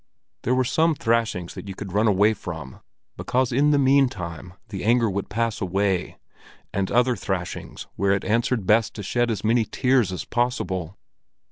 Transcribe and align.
There 0.41 0.55
were 0.55 0.63
some 0.63 0.95
thrashings 0.95 1.53
that 1.53 1.67
you 1.67 1.75
could 1.75 1.93
run 1.93 2.07
away 2.07 2.33
from, 2.33 2.79
because 3.17 3.51
in 3.51 3.69
the 3.69 3.77
meantime 3.77 4.55
the 4.69 4.83
anger 4.83 5.07
would 5.07 5.29
pass 5.29 5.61
away, 5.61 6.17
and 6.73 6.89
other 6.91 7.15
thrashings 7.15 7.85
where 7.97 8.13
it 8.13 8.25
answered 8.25 8.65
best 8.65 8.95
to 8.95 9.03
shed 9.03 9.29
as 9.29 9.43
many 9.43 9.63
tears 9.63 10.11
as 10.11 10.25
possible. 10.25 10.97